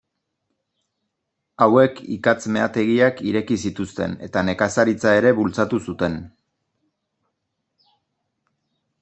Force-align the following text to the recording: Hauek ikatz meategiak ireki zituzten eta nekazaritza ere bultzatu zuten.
Hauek 1.65 1.99
ikatz 2.15 2.39
meategiak 2.55 3.21
ireki 3.33 3.59
zituzten 3.67 4.17
eta 4.29 4.43
nekazaritza 4.49 5.13
ere 5.19 5.35
bultzatu 5.41 5.83
zuten. 5.91 6.19